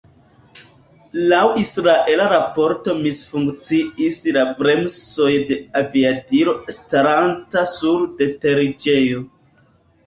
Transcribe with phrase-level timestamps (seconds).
[1.33, 9.25] Laŭ israela raporto misfunkciis la bremsoj de aviadilo staranta sur deteriĝejo.